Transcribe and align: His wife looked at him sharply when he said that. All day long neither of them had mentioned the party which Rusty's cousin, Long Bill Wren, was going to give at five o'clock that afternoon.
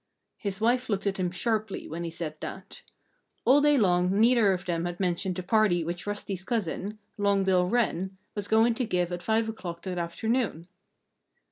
His 0.39 0.59
wife 0.59 0.89
looked 0.89 1.05
at 1.05 1.17
him 1.19 1.29
sharply 1.29 1.87
when 1.87 2.03
he 2.03 2.09
said 2.09 2.35
that. 2.39 2.81
All 3.45 3.61
day 3.61 3.77
long 3.77 4.19
neither 4.19 4.51
of 4.51 4.65
them 4.65 4.85
had 4.85 4.99
mentioned 4.99 5.35
the 5.35 5.43
party 5.43 5.83
which 5.83 6.07
Rusty's 6.07 6.43
cousin, 6.43 6.97
Long 7.19 7.43
Bill 7.43 7.67
Wren, 7.67 8.17
was 8.33 8.47
going 8.47 8.73
to 8.73 8.85
give 8.85 9.11
at 9.11 9.21
five 9.21 9.47
o'clock 9.47 9.83
that 9.83 9.99
afternoon. 9.99 10.67